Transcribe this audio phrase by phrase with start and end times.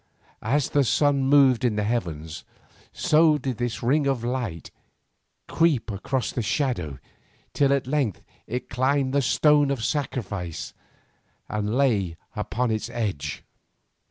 [0.41, 2.43] As the sun moved in the heavens,
[2.91, 4.71] so did this ring of light
[5.47, 6.97] creep across the shadow
[7.53, 10.73] till at length it climbed the stone of sacrifice
[11.49, 13.43] and lay upon its edge.